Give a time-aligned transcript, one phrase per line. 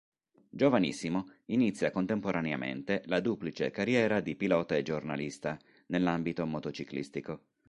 [0.49, 7.43] Giovanissimo, inizia contemporaneamente la duplice carriera di pilota e giornalista, nell'ambito motociclistico.